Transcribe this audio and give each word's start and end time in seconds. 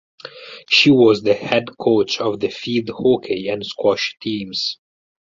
She 0.67 0.89
was 0.89 1.21
the 1.21 1.35
head 1.35 1.77
coach 1.79 2.19
of 2.19 2.39
the 2.39 2.49
field 2.49 2.89
hockey 2.89 3.49
and 3.49 3.63
squash 3.63 4.17
teams. 4.19 4.79